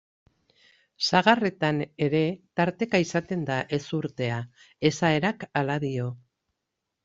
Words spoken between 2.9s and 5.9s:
izaten da ezurtea, esaerak hala